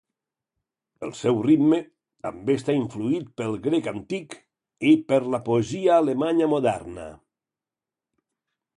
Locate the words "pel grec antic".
3.43-4.35